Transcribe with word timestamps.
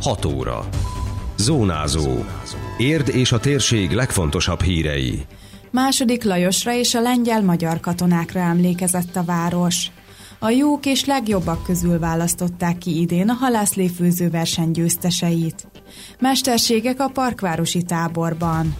6 0.00 0.24
óra. 0.24 0.68
Zónázó. 1.36 2.24
Érd 2.78 3.08
és 3.08 3.32
a 3.32 3.38
térség 3.38 3.90
legfontosabb 3.90 4.62
hírei. 4.62 5.26
Második 5.70 6.24
Lajosra 6.24 6.74
és 6.74 6.94
a 6.94 7.00
lengyel-magyar 7.00 7.80
katonákra 7.80 8.40
emlékezett 8.40 9.16
a 9.16 9.24
város. 9.24 9.86
A 10.38 10.50
jók 10.50 10.86
és 10.86 11.04
legjobbak 11.04 11.64
közül 11.64 11.98
választották 11.98 12.78
ki 12.78 13.00
idén 13.00 13.28
a 13.28 13.32
halászléfőző 13.32 14.30
verseny 14.30 14.70
győzteseit. 14.70 15.66
Mesterségek 16.18 17.00
a 17.00 17.08
parkvárosi 17.08 17.82
táborban. 17.82 18.74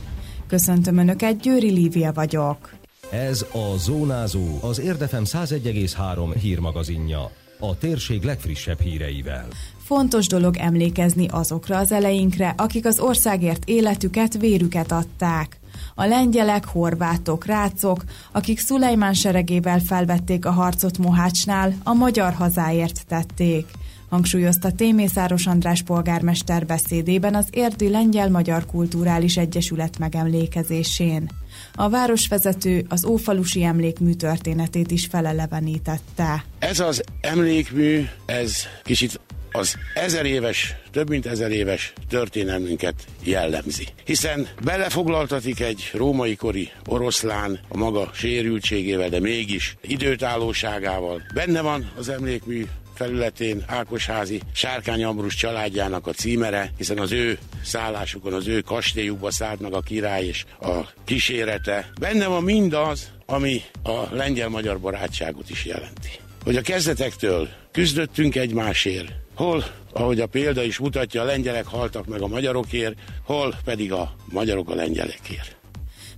Köszöntöm 0.46 0.96
Önöket, 0.96 1.40
Győri 1.40 1.70
Lívia 1.70 2.12
vagyok. 2.12 2.70
Ez 3.10 3.46
a 3.52 3.76
Zónázó, 3.76 4.58
az 4.60 4.80
Érdefem 4.80 5.24
101,3 5.24 6.34
hírmagazinja. 6.40 7.30
A 7.62 7.78
térség 7.78 8.22
legfrissebb 8.22 8.80
híreivel. 8.80 9.48
Fontos 9.84 10.26
dolog 10.26 10.56
emlékezni 10.56 11.26
azokra 11.30 11.76
az 11.76 11.92
eleinkre, 11.92 12.54
akik 12.56 12.86
az 12.86 12.98
országért 12.98 13.68
életüket, 13.68 14.38
vérüket 14.38 14.92
adták. 14.92 15.58
A 15.94 16.04
lengyelek, 16.04 16.64
horvátok, 16.64 17.44
rácok, 17.44 18.04
akik 18.32 18.58
Szulejmán 18.58 19.14
seregével 19.14 19.78
felvették 19.78 20.46
a 20.46 20.50
harcot 20.50 20.98
Mohácsnál, 20.98 21.74
a 21.84 21.92
magyar 21.92 22.32
hazáért 22.32 23.06
tették 23.08 23.66
hangsúlyozta 24.10 24.72
Témészáros 24.72 25.46
András 25.46 25.82
polgármester 25.82 26.66
beszédében 26.66 27.34
az 27.34 27.46
Érdi 27.50 27.88
Lengyel-Magyar 27.88 28.66
Kulturális 28.66 29.36
Egyesület 29.36 29.98
megemlékezésén. 29.98 31.30
A 31.74 31.88
városvezető 31.88 32.84
az 32.88 33.04
Ófalusi 33.04 33.62
emlékmű 33.62 34.12
történetét 34.12 34.90
is 34.90 35.06
felelevenítette. 35.06 36.44
Ez 36.58 36.80
az 36.80 37.02
emlékmű, 37.20 38.04
ez 38.26 38.62
kicsit 38.82 39.20
az 39.52 39.76
ezer 39.94 40.26
éves, 40.26 40.76
több 40.90 41.08
mint 41.08 41.26
ezer 41.26 41.50
éves 41.50 41.92
történelmünket 42.08 42.94
jellemzi. 43.22 43.86
Hiszen 44.04 44.48
belefoglaltatik 44.64 45.60
egy 45.60 45.90
római 45.94 46.36
kori 46.36 46.70
oroszlán 46.86 47.60
a 47.68 47.76
maga 47.76 48.10
sérültségével, 48.14 49.08
de 49.08 49.20
mégis 49.20 49.76
időtállóságával. 49.82 51.22
Benne 51.34 51.60
van 51.60 51.90
az 51.96 52.08
emlékmű 52.08 52.66
felületén 53.00 53.64
Ákosházi 53.66 54.40
Sárkány 54.52 55.04
Ambrus 55.04 55.34
családjának 55.34 56.06
a 56.06 56.12
címere, 56.12 56.70
hiszen 56.76 56.98
az 56.98 57.12
ő 57.12 57.38
szállásukon, 57.62 58.32
az 58.32 58.46
ő 58.46 58.60
kastélyukba 58.60 59.30
szállt 59.30 59.60
meg 59.60 59.72
a 59.72 59.80
király 59.80 60.24
és 60.24 60.44
a 60.60 60.74
kísérete. 61.04 61.90
Benne 62.00 62.26
van 62.26 62.42
mindaz, 62.42 63.10
ami 63.26 63.62
a 63.82 64.14
lengyel-magyar 64.14 64.80
barátságot 64.80 65.50
is 65.50 65.64
jelenti. 65.64 66.10
Hogy 66.44 66.56
a 66.56 66.60
kezdetektől 66.60 67.48
küzdöttünk 67.72 68.36
egymásért, 68.36 69.12
hol, 69.34 69.64
ahogy 69.92 70.20
a 70.20 70.26
példa 70.26 70.62
is 70.62 70.78
mutatja, 70.78 71.22
a 71.22 71.24
lengyelek 71.24 71.66
haltak 71.66 72.06
meg 72.06 72.20
a 72.20 72.26
magyarokért, 72.26 72.94
hol 73.24 73.54
pedig 73.64 73.92
a 73.92 74.14
magyarok 74.24 74.70
a 74.70 74.74
lengyelekért. 74.74 75.59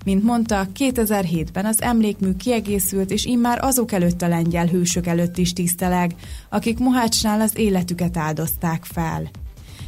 Mint 0.05 0.22
mondta, 0.22 0.67
2007-ben 0.78 1.64
az 1.64 1.83
emlékmű 1.83 2.33
kiegészült, 2.33 3.11
és 3.11 3.25
immár 3.25 3.64
azok 3.64 3.92
előtt 3.92 4.22
a 4.22 4.28
lengyel 4.28 4.67
hősök 4.67 5.06
előtt 5.06 5.39
is 5.39 5.53
tiszteleg, 5.53 6.14
akik 6.48 6.78
Mohácsnál 6.78 7.41
az 7.41 7.59
életüket 7.59 8.17
áldozták 8.17 8.84
fel. 8.84 9.31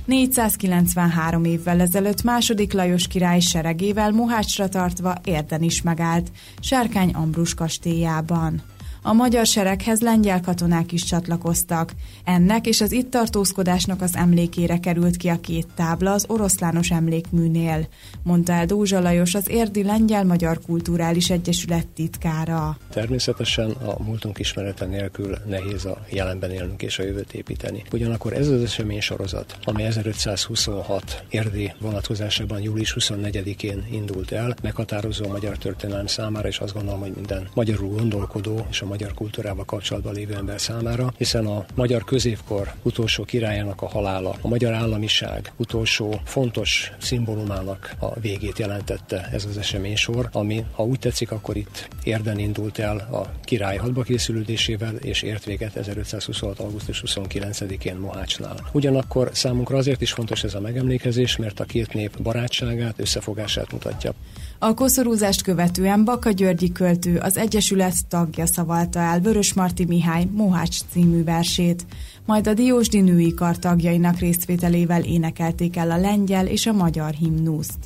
493 0.04 1.44
évvel 1.44 1.80
ezelőtt 1.80 2.22
második 2.22 2.72
Lajos 2.72 3.06
király 3.06 3.40
seregével 3.40 4.10
Mohácsra 4.10 4.68
tartva 4.68 5.14
érden 5.24 5.62
is 5.62 5.82
megállt, 5.82 6.30
Sárkány 6.60 7.10
Ambrus 7.10 7.54
kastélyában. 7.54 8.62
A 9.06 9.12
magyar 9.12 9.46
sereghez 9.46 10.00
lengyel 10.00 10.40
katonák 10.40 10.92
is 10.92 11.04
csatlakoztak. 11.04 11.92
Ennek 12.24 12.66
és 12.66 12.80
az 12.80 12.92
itt 12.92 13.10
tartózkodásnak 13.10 14.02
az 14.02 14.16
emlékére 14.16 14.78
került 14.78 15.16
ki 15.16 15.28
a 15.28 15.40
két 15.40 15.66
tábla 15.74 16.12
az 16.12 16.24
oroszlános 16.28 16.90
emlékműnél, 16.90 17.88
mondta 18.22 18.52
el 18.52 18.66
Dózsa 18.66 19.00
Lajos, 19.00 19.34
az 19.34 19.50
Érdi 19.50 19.82
Lengyel-Magyar 19.82 20.60
Kulturális 20.66 21.30
Egyesület 21.30 21.86
titkára. 21.86 22.78
Természetesen 22.90 23.70
a 23.70 24.02
múltunk 24.02 24.38
ismerete 24.38 24.86
nélkül 24.86 25.36
nehéz 25.46 25.84
a 25.84 26.04
jelenben 26.10 26.50
élnünk 26.50 26.82
és 26.82 26.98
a 26.98 27.02
jövőt 27.02 27.32
építeni. 27.32 27.82
Ugyanakkor 27.92 28.32
ez 28.32 28.48
az 28.48 28.62
esemény 28.62 29.00
sorozat, 29.00 29.58
ami 29.64 29.82
1526 29.82 31.24
érdi 31.28 31.72
vonatkozásában 31.80 32.60
július 32.60 32.96
24-én 33.00 33.86
indult 33.90 34.32
el, 34.32 34.54
meghatározó 34.62 35.24
a 35.24 35.32
magyar 35.32 35.58
történelem 35.58 36.06
számára, 36.06 36.48
és 36.48 36.58
azt 36.58 36.74
gondolom, 36.74 37.00
hogy 37.00 37.12
minden 37.14 37.48
magyarul 37.54 37.88
gondolkodó 37.88 38.66
és 38.70 38.80
a 38.80 38.92
magyar 38.94 39.14
kultúrával 39.14 39.64
kapcsolatban 39.64 40.14
lévő 40.14 40.34
ember 40.34 40.60
számára, 40.60 41.12
hiszen 41.16 41.46
a 41.46 41.64
magyar 41.74 42.04
középkor 42.04 42.72
utolsó 42.82 43.24
királyának 43.24 43.82
a 43.82 43.88
halála, 43.88 44.36
a 44.40 44.48
magyar 44.48 44.72
államiság 44.72 45.52
utolsó 45.56 46.20
fontos 46.24 46.92
szimbólumának 47.00 47.94
a 47.98 48.20
végét 48.20 48.58
jelentette 48.58 49.28
ez 49.32 49.44
az 49.44 49.58
eseménysor, 49.58 50.28
ami, 50.32 50.64
ha 50.72 50.84
úgy 50.84 50.98
tetszik, 50.98 51.30
akkor 51.30 51.56
itt 51.56 51.88
érden 52.04 52.38
indult 52.38 52.78
el 52.78 52.96
a 52.96 53.40
király 53.44 53.76
hadba 53.76 54.02
készülődésével, 54.02 54.94
és 54.94 55.22
ért 55.22 55.44
véget 55.44 55.76
1526. 55.76 56.58
augusztus 56.58 57.02
29-én 57.06 57.96
Mohácsnál. 57.96 58.68
Ugyanakkor 58.72 59.30
számunkra 59.32 59.76
azért 59.76 60.00
is 60.00 60.12
fontos 60.12 60.44
ez 60.44 60.54
a 60.54 60.60
megemlékezés, 60.60 61.36
mert 61.36 61.60
a 61.60 61.64
két 61.64 61.92
nép 61.92 62.22
barátságát, 62.22 62.94
összefogását 62.98 63.72
mutatja. 63.72 64.14
A 64.64 64.74
koszorúzást 64.74 65.42
követően 65.42 66.04
Baka 66.04 66.30
Györgyi 66.30 66.72
költő, 66.72 67.18
az 67.18 67.36
Egyesület 67.36 68.06
tagja 68.08 68.46
szavalta 68.46 68.98
el 68.98 69.20
Vörös 69.20 69.52
Marti 69.52 69.84
Mihály 69.84 70.28
Mohács 70.32 70.78
című 70.92 71.24
versét, 71.24 71.86
majd 72.26 72.46
a 72.46 72.54
Diósdi 72.54 73.00
női 73.00 73.34
kar 73.34 73.58
tagjainak 73.58 74.18
részvételével 74.18 75.02
énekelték 75.02 75.76
el 75.76 75.90
a 75.90 75.96
lengyel 75.96 76.46
és 76.46 76.66
a 76.66 76.72
magyar 76.72 77.12
himnuszt. 77.12 77.78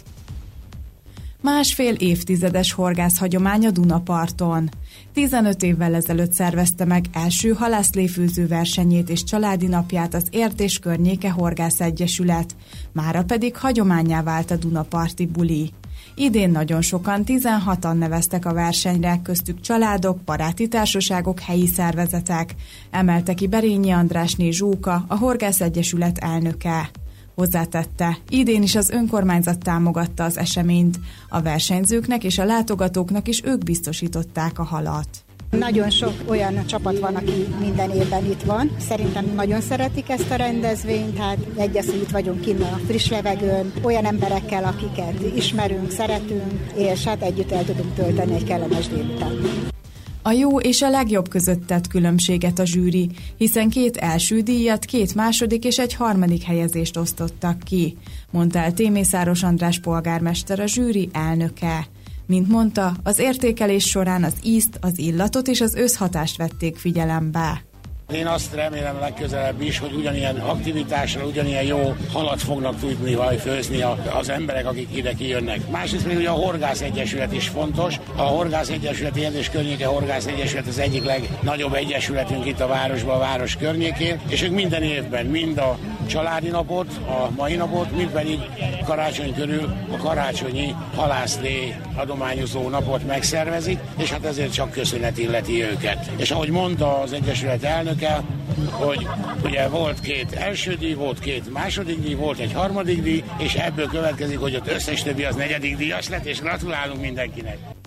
Másfél 1.41 1.95
évtizedes 1.95 2.73
horgászhagyomány 2.73 3.67
a 3.67 3.71
Dunaparton. 3.71 4.69
15 5.13 5.63
évvel 5.63 5.95
ezelőtt 5.95 6.33
szervezte 6.33 6.85
meg 6.85 7.05
első 7.13 7.53
halászléfőző 7.53 8.47
versenyét 8.47 9.11
és 9.11 9.25
családi 9.25 9.67
napját 9.67 10.15
az 10.15 10.27
Ért 10.31 10.61
és 10.61 10.79
Környéke 10.79 11.31
Horgász 11.31 11.81
Egyesület, 11.81 12.57
mára 12.93 13.25
pedig 13.25 13.57
hagyományá 13.57 14.23
vált 14.23 14.51
a 14.51 14.57
Dunaparti 14.57 15.27
buli. 15.27 15.73
Idén 16.21 16.51
nagyon 16.51 16.83
sokan, 16.83 17.23
16-an 17.27 17.99
neveztek 17.99 18.47
a 18.47 18.53
versenyre, 18.53 19.21
köztük 19.23 19.61
családok, 19.61 20.21
baráti 20.25 20.69
társaságok, 20.69 21.41
helyi 21.41 21.67
szervezetek, 21.67 22.55
emelte 22.91 23.35
ki 23.35 23.47
Berényi 23.47 23.91
Andrásné 23.91 24.51
Zsóka, 24.51 25.05
a 25.09 25.17
Horgász 25.17 25.61
Egyesület 25.61 26.19
elnöke. 26.19 26.91
Hozzátette, 27.35 28.19
idén 28.29 28.63
is 28.63 28.75
az 28.75 28.91
önkormányzat 28.91 29.59
támogatta 29.59 30.25
az 30.25 30.39
eseményt, 30.39 30.99
a 31.29 31.43
versenyzőknek 31.43 32.25
és 32.25 32.39
a 32.39 32.45
látogatóknak 32.45 33.29
is 33.29 33.43
ők 33.45 33.65
biztosították 33.65 34.59
a 34.59 34.65
halat. 34.65 35.28
Nagyon 35.51 35.91
sok 35.91 36.13
olyan 36.27 36.67
csapat 36.67 36.99
van, 36.99 37.15
aki 37.15 37.47
minden 37.61 37.91
évben 37.91 38.25
itt 38.25 38.43
van. 38.43 38.71
Szerintem 38.79 39.33
nagyon 39.35 39.61
szeretik 39.61 40.09
ezt 40.09 40.31
a 40.31 40.35
rendezvényt, 40.35 41.15
tehát 41.15 41.39
egyes, 41.57 41.85
hogy 41.85 42.01
itt 42.03 42.11
vagyunk 42.11 42.41
kinn 42.41 42.61
a 42.61 42.81
friss 42.87 43.09
levegőn, 43.09 43.73
olyan 43.83 44.05
emberekkel, 44.05 44.65
akiket 44.65 45.37
ismerünk, 45.37 45.91
szeretünk, 45.91 46.53
és 46.77 47.05
hát 47.05 47.23
együtt 47.23 47.53
el 47.53 47.65
tudunk 47.65 47.95
tölteni 47.95 48.35
egy 48.35 48.45
kellemes 48.45 48.89
délután. 48.89 49.33
A 50.23 50.33
jó 50.33 50.61
és 50.61 50.83
a 50.83 50.91
legjobb 50.91 51.29
között 51.29 51.67
tett 51.67 51.87
különbséget 51.87 52.59
a 52.59 52.67
zsűri, 52.67 53.11
hiszen 53.37 53.69
két 53.69 53.97
első 53.97 54.41
díjat, 54.41 54.85
két 54.85 55.15
második 55.15 55.65
és 55.65 55.79
egy 55.79 55.95
harmadik 55.95 56.43
helyezést 56.43 56.97
osztottak 56.97 57.59
ki, 57.59 57.97
mondta 58.31 58.59
el 58.59 58.73
Témészáros 58.73 59.43
András 59.43 59.81
polgármester 59.81 60.61
a 60.61 60.67
zsűri 60.67 61.09
elnöke. 61.13 61.87
Mint 62.29 62.49
mondta, 62.49 62.93
az 63.03 63.19
értékelés 63.19 63.85
során 63.85 64.25
az 64.25 64.35
ízt, 64.43 64.79
az 64.81 64.99
illatot 64.99 65.49
és 65.49 65.61
az 65.61 65.75
összhatást 65.75 66.37
vették 66.37 66.77
figyelembe. 66.77 67.63
Én 68.13 68.27
azt 68.27 68.55
remélem 68.55 68.99
legközelebb 68.99 69.61
is, 69.61 69.79
hogy 69.79 69.93
ugyanilyen 69.93 70.37
aktivitásra, 70.37 71.27
ugyanilyen 71.27 71.63
jó 71.63 71.97
halat 72.13 72.43
fognak 72.43 72.79
tudni 72.79 73.17
főzni 73.39 73.83
az 74.19 74.29
emberek, 74.29 74.67
akik 74.67 74.97
ide 74.97 75.13
kijönnek. 75.13 75.71
Másrészt 75.71 76.07
még 76.07 76.17
ugye 76.17 76.29
a 76.29 76.33
Horgász 76.33 76.81
Egyesület 76.81 77.33
is 77.33 77.49
fontos. 77.49 77.95
A 78.17 78.23
Horgász 78.23 78.69
Egyesület, 78.69 79.17
ilyen 79.17 79.35
és 79.35 79.51
környéke 79.51 79.87
Horgász 79.87 80.27
Egyesület 80.27 80.67
az 80.67 80.79
egyik 80.79 81.05
legnagyobb 81.05 81.75
egyesületünk 81.75 82.47
itt 82.47 82.61
a 82.61 82.67
városban, 82.67 83.15
a 83.15 83.19
város 83.19 83.57
környékén, 83.57 84.21
és 84.29 84.43
ők 84.43 84.53
minden 84.53 84.83
évben, 84.83 85.27
mind 85.27 85.59
a 85.59 85.79
családi 86.09 86.49
napot, 86.49 87.01
a 87.07 87.31
mai 87.37 87.55
napot, 87.55 87.97
mind 87.97 88.11
pedig 88.11 88.39
karácsony 88.85 89.35
körül 89.35 89.73
a 89.93 89.97
karácsonyi 89.97 90.75
halászlé 90.95 91.77
adományozó 91.95 92.69
napot 92.69 93.07
megszervezik, 93.07 93.79
és 93.97 94.11
hát 94.11 94.25
ezért 94.25 94.53
csak 94.53 94.71
köszönet 94.71 95.19
illeti 95.19 95.63
őket. 95.63 96.11
És 96.17 96.31
ahogy 96.31 96.51
mondta 96.51 97.01
az 97.01 97.13
Egyesület 97.13 97.63
elnöke, 97.63 98.23
hogy 98.71 99.07
ugye 99.45 99.69
volt 99.69 100.01
két 100.01 100.33
első 100.33 100.75
díj, 100.75 100.95
volt 100.95 101.19
két 101.19 101.53
második 101.53 102.01
díj, 102.01 102.15
volt 102.15 102.39
egy 102.39 102.53
harmadik 102.53 103.03
díj, 103.03 103.25
és 103.39 103.55
ebből 103.55 103.87
következik, 103.87 104.39
hogy 104.39 104.55
az 104.55 104.69
összes 104.69 105.03
többi 105.03 105.25
az 105.25 105.35
negyedik 105.35 105.77
díjas 105.77 106.09
lett, 106.09 106.25
és 106.25 106.41
gratulálunk 106.41 107.01
mindenkinek. 107.01 107.78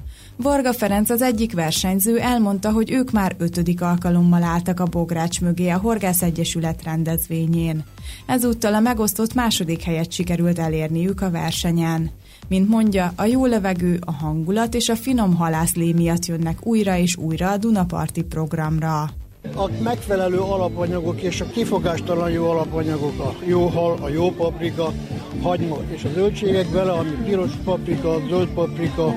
Varga 0.41 0.73
Ferenc 0.73 1.09
az 1.09 1.21
egyik 1.21 1.53
versenyző 1.53 2.19
elmondta, 2.19 2.71
hogy 2.71 2.91
ők 2.91 3.11
már 3.11 3.35
ötödik 3.37 3.81
alkalommal 3.81 4.43
álltak 4.43 4.79
a 4.79 4.85
Bogrács 4.85 5.41
mögé 5.41 5.69
a 5.69 5.77
Horgász 5.77 6.21
Egyesület 6.21 6.83
rendezvényén. 6.83 7.83
Ezúttal 8.25 8.73
a 8.73 8.79
megosztott 8.79 9.33
második 9.33 9.81
helyet 9.81 10.11
sikerült 10.11 10.59
elérniük 10.59 11.21
a 11.21 11.29
versenyen. 11.29 12.11
Mint 12.47 12.69
mondja, 12.69 13.13
a 13.15 13.25
jó 13.25 13.45
levegő, 13.45 13.99
a 14.05 14.11
hangulat 14.11 14.75
és 14.75 14.89
a 14.89 14.95
finom 14.95 15.35
halászlé 15.35 15.93
miatt 15.93 16.25
jönnek 16.25 16.65
újra 16.65 16.97
és 16.97 17.15
újra 17.15 17.51
a 17.51 17.57
Dunaparti 17.57 18.23
programra. 18.23 19.09
A 19.55 19.69
megfelelő 19.83 20.39
alapanyagok 20.39 21.21
és 21.21 21.41
a 21.41 21.45
kifogástalan 21.45 22.31
jó 22.31 22.49
alapanyagok, 22.49 23.19
a 23.19 23.35
jó 23.45 23.67
hal, 23.67 23.97
a 24.01 24.09
jó 24.09 24.31
paprika, 24.31 24.93
hagyma 25.41 25.77
és 25.95 26.03
a 26.03 26.09
zöldségek 26.13 26.67
bele, 26.67 26.91
ami 26.91 27.09
piros 27.25 27.51
paprika, 27.63 28.17
zöld 28.29 28.47
paprika, 28.47 29.13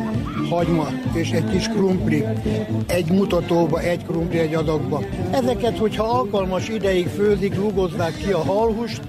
hagyma 0.51 0.89
és 1.13 1.31
egy 1.31 1.51
kis 1.51 1.69
krumpli, 1.69 2.25
egy 2.87 3.11
mutatóba, 3.11 3.81
egy 3.81 4.05
krumpli 4.05 4.39
egy 4.39 4.55
adagba. 4.55 5.03
Ezeket, 5.31 5.79
hogyha 5.79 6.05
alkalmas 6.05 6.69
ideig 6.69 7.07
főzik, 7.07 7.55
rugozzák 7.55 8.17
ki 8.17 8.33
a 8.33 8.45
halhust, 8.45 9.01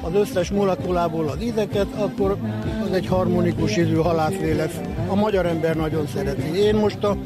az 0.00 0.14
összes 0.14 0.50
molekulából 0.50 1.28
az 1.28 1.42
ízeket, 1.42 1.86
akkor 1.96 2.36
az 2.84 2.92
egy 2.92 3.06
harmonikus 3.06 3.76
ízű 3.76 3.94
halászlé 3.94 4.52
lesz. 4.52 4.80
A 5.08 5.14
magyar 5.14 5.46
ember 5.46 5.76
nagyon 5.76 6.06
szereti. 6.06 6.58
Én 6.58 6.74
most 6.74 7.04
a 7.04 7.16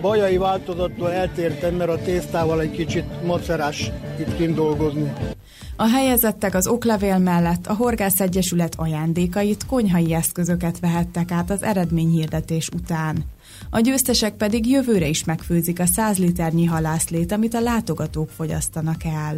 bajai 0.00 0.36
változattól 0.36 1.12
eltértem, 1.12 1.74
mert 1.74 1.90
a 1.90 1.98
tésztával 1.98 2.60
egy 2.60 2.70
kicsit 2.70 3.04
macerás 3.26 3.90
itt 4.18 4.36
kint 4.36 4.54
dolgozni. 4.54 5.12
A 5.76 5.88
helyezettek 5.88 6.54
az 6.54 6.66
oklevél 6.66 7.18
mellett 7.18 7.66
a 7.66 7.74
Horgász 7.74 8.20
Egyesület 8.20 8.74
ajándékait, 8.76 9.66
konyhai 9.66 10.14
eszközöket 10.14 10.80
vehettek 10.80 11.30
át 11.30 11.50
az 11.50 11.62
eredményhirdetés 11.62 12.68
után. 12.68 13.24
A 13.70 13.80
győztesek 13.80 14.34
pedig 14.34 14.66
jövőre 14.66 15.06
is 15.08 15.24
megfőzik 15.24 15.80
a 15.80 15.86
100 15.86 16.18
liternyi 16.18 16.64
halászlét, 16.64 17.32
amit 17.32 17.54
a 17.54 17.60
látogatók 17.60 18.30
fogyasztanak 18.30 19.04
el. 19.04 19.36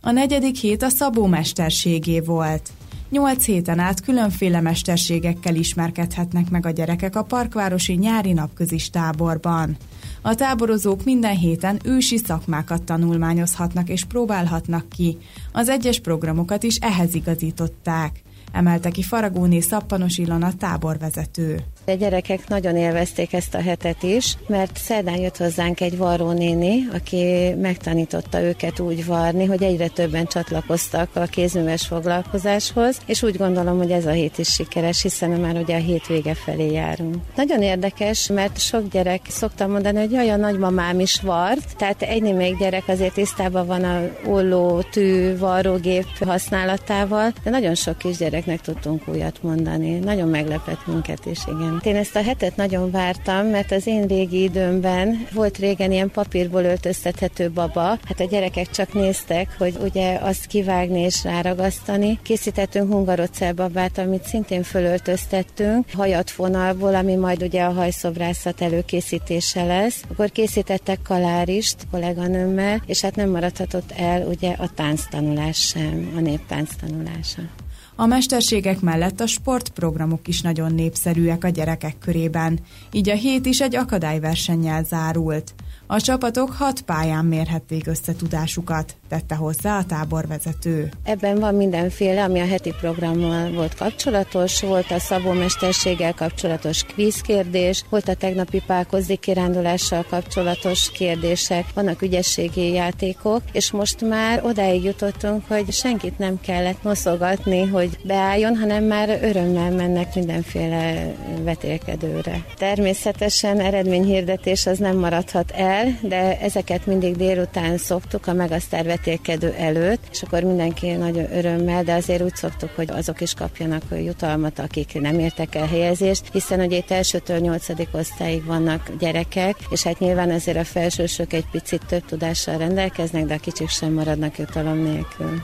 A 0.00 0.10
negyedik 0.10 0.56
hét 0.56 0.82
a 0.82 0.88
Szabó 0.88 1.26
mesterségé 1.26 2.20
volt. 2.20 2.70
Nyolc 3.10 3.44
héten 3.44 3.78
át 3.78 4.00
különféle 4.00 4.60
mesterségekkel 4.60 5.54
ismerkedhetnek 5.54 6.50
meg 6.50 6.66
a 6.66 6.70
gyerekek 6.70 7.16
a 7.16 7.22
Parkvárosi 7.22 7.92
nyári 7.92 8.32
napközis 8.32 8.90
táborban. 8.90 9.76
A 10.22 10.34
táborozók 10.34 11.04
minden 11.04 11.36
héten 11.36 11.78
ősi 11.84 12.16
szakmákat 12.16 12.82
tanulmányozhatnak 12.82 13.88
és 13.88 14.04
próbálhatnak 14.04 14.88
ki. 14.88 15.18
Az 15.52 15.68
egyes 15.68 16.00
programokat 16.00 16.62
is 16.62 16.76
ehhez 16.76 17.14
igazították 17.14 18.22
emelte 18.52 18.90
ki 18.90 19.02
Faragóné 19.02 19.60
Szappanos 19.60 20.18
Ilona 20.18 20.52
táborvezető. 20.52 21.64
A 21.86 21.92
gyerekek 21.92 22.48
nagyon 22.48 22.76
élvezték 22.76 23.32
ezt 23.32 23.54
a 23.54 23.60
hetet 23.60 24.02
is, 24.02 24.36
mert 24.46 24.76
szerdán 24.76 25.20
jött 25.20 25.36
hozzánk 25.36 25.80
egy 25.80 25.96
varrónéni, 25.96 26.88
aki 26.92 27.54
megtanította 27.60 28.40
őket 28.40 28.80
úgy 28.80 29.06
varni, 29.06 29.44
hogy 29.44 29.62
egyre 29.62 29.88
többen 29.88 30.26
csatlakoztak 30.26 31.08
a 31.16 31.24
kézműves 31.24 31.86
foglalkozáshoz, 31.86 32.96
és 33.06 33.22
úgy 33.22 33.36
gondolom, 33.36 33.78
hogy 33.78 33.90
ez 33.90 34.06
a 34.06 34.10
hét 34.10 34.38
is 34.38 34.48
sikeres, 34.48 35.02
hiszen 35.02 35.30
már 35.30 35.56
ugye 35.56 35.76
a 35.76 35.80
hét 35.80 36.06
vége 36.06 36.34
felé 36.34 36.72
járunk. 36.72 37.16
Nagyon 37.36 37.62
érdekes, 37.62 38.26
mert 38.26 38.58
sok 38.60 38.88
gyerek 38.88 39.20
szoktam 39.28 39.70
mondani, 39.70 39.98
hogy 39.98 40.10
jaj, 40.10 40.30
a 40.30 40.36
nagymamám 40.36 41.00
is 41.00 41.20
vart, 41.20 41.76
tehát 41.76 42.02
egy 42.02 42.34
még 42.34 42.56
gyerek 42.58 42.88
azért 42.88 43.14
tisztában 43.14 43.66
van 43.66 43.84
a 43.84 44.00
olló, 44.26 44.82
tű, 44.90 45.38
varrógép 45.38 46.06
használatával, 46.20 47.32
de 47.42 47.50
nagyon 47.50 47.74
sok 47.74 47.98
kisgyereknek 47.98 48.60
tudtunk 48.60 49.08
újat 49.08 49.42
mondani. 49.42 49.98
Nagyon 49.98 50.28
meglepett 50.28 50.86
minket 50.86 51.26
is, 51.26 51.38
igen. 51.46 51.71
Én 51.82 51.96
ezt 51.96 52.16
a 52.16 52.22
hetet 52.22 52.56
nagyon 52.56 52.90
vártam, 52.90 53.46
mert 53.46 53.72
az 53.72 53.86
én 53.86 54.06
régi 54.06 54.42
időmben 54.42 55.26
volt 55.32 55.58
régen 55.58 55.92
ilyen 55.92 56.10
papírból 56.10 56.64
öltöztethető 56.64 57.50
baba. 57.50 57.82
Hát 57.82 58.20
a 58.20 58.24
gyerekek 58.24 58.70
csak 58.70 58.92
néztek, 58.92 59.54
hogy 59.58 59.76
ugye 59.80 60.18
azt 60.22 60.46
kivágni 60.46 61.00
és 61.00 61.24
ráragasztani. 61.24 62.18
Készítettünk 62.22 62.92
hungarocellbabát, 62.92 63.98
amit 63.98 64.24
szintén 64.24 64.62
fölöltöztettünk, 64.62 65.86
hajat 65.92 66.30
fonalból, 66.30 66.94
ami 66.94 67.14
majd 67.14 67.42
ugye 67.42 67.62
a 67.62 67.72
hajszobrászat 67.72 68.60
előkészítése 68.60 69.64
lesz. 69.64 70.02
Akkor 70.10 70.30
készítettek 70.30 70.98
kalárist 71.02 71.76
kolléganőmmel, 71.90 72.82
és 72.86 73.00
hát 73.00 73.16
nem 73.16 73.30
maradhatott 73.30 73.92
el 73.96 74.26
ugye 74.26 74.50
a 74.50 74.70
tánctanulás 74.74 75.58
sem, 75.58 76.12
a 76.16 76.20
néptánc 76.20 76.70
tanulása. 76.80 77.61
A 78.02 78.06
mesterségek 78.06 78.80
mellett 78.80 79.20
a 79.20 79.26
sportprogramok 79.26 80.28
is 80.28 80.40
nagyon 80.40 80.74
népszerűek 80.74 81.44
a 81.44 81.48
gyerekek 81.48 81.98
körében, 81.98 82.60
így 82.92 83.10
a 83.10 83.14
hét 83.14 83.46
is 83.46 83.60
egy 83.60 83.76
akadályversennyel 83.76 84.84
zárult. 84.84 85.54
A 85.92 86.00
csapatok 86.00 86.50
hat 86.50 86.80
pályán 86.80 87.24
mérhették 87.24 87.86
összetudásukat, 87.86 88.96
tette 89.08 89.34
hozzá 89.34 89.78
a 89.78 89.84
táborvezető. 89.84 90.90
Ebben 91.04 91.38
van 91.38 91.54
mindenféle, 91.54 92.22
ami 92.24 92.40
a 92.40 92.46
heti 92.46 92.72
programmal 92.80 93.50
volt 93.50 93.74
kapcsolatos, 93.74 94.60
volt 94.60 94.90
a 94.90 94.98
szabómesterséggel 94.98 96.14
kapcsolatos 96.14 96.82
kvízkérdés, 96.82 97.84
volt 97.88 98.08
a 98.08 98.14
tegnapi 98.14 98.62
pálkozzi 98.66 99.16
kirándulással 99.16 100.04
kapcsolatos 100.08 100.90
kérdések, 100.92 101.64
vannak 101.74 102.02
ügyességi 102.02 102.72
játékok, 102.72 103.42
és 103.52 103.70
most 103.70 104.00
már 104.00 104.44
odáig 104.44 104.84
jutottunk, 104.84 105.44
hogy 105.48 105.72
senkit 105.72 106.18
nem 106.18 106.40
kellett 106.40 106.82
noszogatni, 106.82 107.66
hogy 107.66 107.98
beálljon, 108.04 108.56
hanem 108.56 108.84
már 108.84 109.18
örömmel 109.22 109.70
mennek 109.70 110.14
mindenféle 110.14 111.14
vetélkedőre. 111.42 112.44
Természetesen 112.58 113.60
eredményhirdetés 113.60 114.66
az 114.66 114.78
nem 114.78 114.96
maradhat 114.96 115.50
el, 115.50 115.80
el, 115.82 115.98
de 116.02 116.40
ezeket 116.40 116.86
mindig 116.86 117.16
délután 117.16 117.78
szoktuk 117.78 118.26
a 118.26 118.32
Megasztár 118.32 118.84
vetélkedő 118.84 119.54
előtt, 119.58 120.02
és 120.10 120.22
akkor 120.22 120.42
mindenki 120.42 120.90
nagyon 120.90 121.36
örömmel, 121.36 121.84
de 121.84 121.94
azért 121.94 122.22
úgy 122.22 122.34
szoktuk, 122.34 122.70
hogy 122.74 122.90
azok 122.90 123.20
is 123.20 123.34
kapjanak 123.34 123.82
jutalmat, 123.90 124.58
akik 124.58 125.00
nem 125.00 125.18
értek 125.18 125.54
el 125.54 125.66
helyezést, 125.66 126.28
hiszen 126.32 126.60
ugye 126.60 126.76
itt 126.76 126.90
elsőtől 126.90 127.38
nyolcadik 127.38 127.88
osztályig 127.92 128.44
vannak 128.44 128.92
gyerekek, 128.98 129.56
és 129.70 129.82
hát 129.82 129.98
nyilván 129.98 130.30
azért 130.30 130.58
a 130.58 130.64
felsősök 130.64 131.32
egy 131.32 131.46
picit 131.50 131.86
több 131.86 132.04
tudással 132.04 132.58
rendelkeznek, 132.58 133.24
de 133.24 133.34
a 133.34 133.38
kicsik 133.38 133.68
sem 133.68 133.92
maradnak 133.92 134.38
jutalom 134.38 134.82
nélkül. 134.82 135.42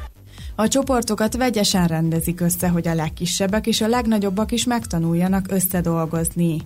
A 0.55 0.69
csoportokat 0.69 1.37
vegyesen 1.37 1.87
rendezik 1.87 2.41
össze, 2.41 2.69
hogy 2.69 2.89
a 2.89 2.95
legkisebbek 2.95 3.67
és 3.67 3.81
a 3.81 3.89
legnagyobbak 3.89 4.53
is 4.53 4.65
megtanuljanak 4.65 5.47
összedolgozni. 5.49 6.57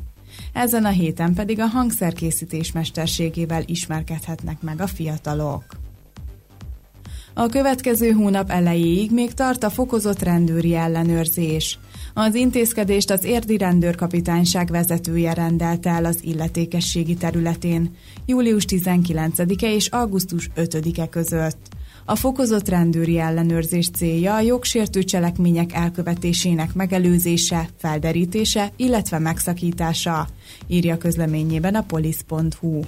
Ezen 0.52 0.84
a 0.84 0.88
héten 0.88 1.34
pedig 1.34 1.60
a 1.60 1.66
hangszerkészítés 1.66 2.72
mesterségével 2.72 3.62
ismerkedhetnek 3.66 4.62
meg 4.62 4.80
a 4.80 4.86
fiatalok. 4.86 5.64
A 7.34 7.46
következő 7.46 8.10
hónap 8.10 8.50
elejéig 8.50 9.10
még 9.10 9.34
tart 9.34 9.64
a 9.64 9.70
fokozott 9.70 10.22
rendőri 10.22 10.74
ellenőrzés. 10.74 11.78
Az 12.14 12.34
intézkedést 12.34 13.10
az 13.10 13.24
érdi 13.24 13.56
rendőrkapitányság 13.56 14.70
vezetője 14.70 15.34
rendelte 15.34 15.90
el 15.90 16.04
az 16.04 16.18
illetékességi 16.22 17.14
területén 17.14 17.94
július 18.26 18.64
19-e 18.68 19.74
és 19.74 19.86
augusztus 19.86 20.50
5-e 20.56 21.08
között. 21.08 21.68
A 22.04 22.16
fokozott 22.16 22.68
rendőri 22.68 23.18
ellenőrzés 23.18 23.90
célja 23.90 24.34
a 24.34 24.40
jogsértő 24.40 25.02
cselekmények 25.02 25.72
elkövetésének 25.72 26.74
megelőzése, 26.74 27.68
felderítése, 27.78 28.72
illetve 28.76 29.18
megszakítása, 29.18 30.28
írja 30.66 30.98
közleményében 30.98 31.74
a 31.74 31.82
polisz.hu. 31.82 32.80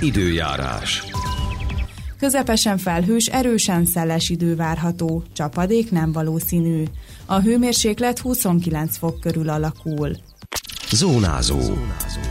Időjárás. 0.00 1.02
Közepesen 2.18 2.78
felhős, 2.78 3.26
erősen 3.26 3.84
szeles 3.84 4.28
idő 4.28 4.56
várható, 4.56 5.22
csapadék 5.32 5.90
nem 5.90 6.12
valószínű. 6.12 6.84
A 7.26 7.40
hőmérséklet 7.40 8.18
29 8.18 8.96
fok 8.96 9.20
körül 9.20 9.48
alakul. 9.48 10.16
Zónázó. 10.90 11.58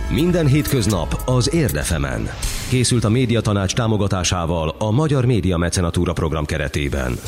Minden 0.09 0.47
hétköznap 0.47 1.21
az 1.25 1.53
Érdefemen. 1.53 2.29
Készült 2.71 3.03
a 3.03 3.09
médiatanács 3.09 3.73
támogatásával 3.73 4.75
a 4.77 4.91
Magyar 4.91 5.25
Média 5.25 5.57
Mecenatúra 5.57 6.13
program 6.13 6.45
keretében. 6.45 7.19